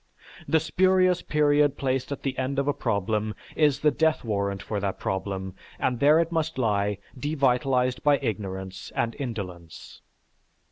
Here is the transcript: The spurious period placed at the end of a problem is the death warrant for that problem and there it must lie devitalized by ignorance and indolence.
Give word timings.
The 0.47 0.59
spurious 0.59 1.21
period 1.21 1.77
placed 1.77 2.11
at 2.11 2.23
the 2.23 2.35
end 2.39 2.57
of 2.57 2.67
a 2.67 2.73
problem 2.73 3.35
is 3.55 3.81
the 3.81 3.91
death 3.91 4.23
warrant 4.23 4.63
for 4.63 4.79
that 4.79 4.97
problem 4.99 5.53
and 5.77 5.99
there 5.99 6.19
it 6.19 6.31
must 6.31 6.57
lie 6.57 6.97
devitalized 7.15 8.01
by 8.01 8.17
ignorance 8.17 8.91
and 8.95 9.15
indolence. 9.19 10.01